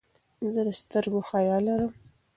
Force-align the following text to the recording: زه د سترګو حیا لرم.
زه 0.53 0.61
د 0.67 0.69
سترګو 0.79 1.19
حیا 1.29 1.57
لرم. 1.65 1.91